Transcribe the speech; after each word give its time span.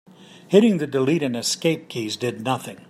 Hitting 0.47 0.79
the 0.79 0.87
delete 0.87 1.21
and 1.21 1.35
escape 1.37 1.87
keys 1.87 2.17
did 2.17 2.41
nothing. 2.43 2.77